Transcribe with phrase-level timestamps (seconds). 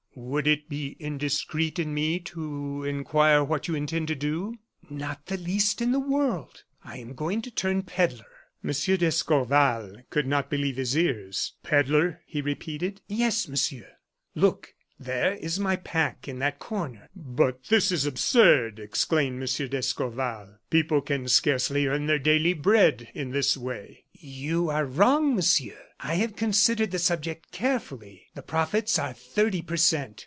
[0.13, 4.55] "Would it be indiscreet in me to inquire what you intend to do?"
[4.89, 6.63] "Not the least in the world.
[6.83, 8.25] I am going to turn pedler."
[8.61, 8.71] M.
[8.71, 11.53] d'Escorval could not believe his ears.
[11.63, 12.99] "Pedler?" he repeated.
[13.07, 13.87] "Yes, Monsieur.
[14.35, 19.67] Look, there is my pack in that corner." "But this is absurd!" exclaimed M.
[19.69, 20.57] d'Escorval.
[20.69, 25.77] "People can scarcely earn their daily bread in this way." "You are wrong, Monsieur.
[26.03, 30.19] I have considered the subject carefully; the profits are thirty per cent.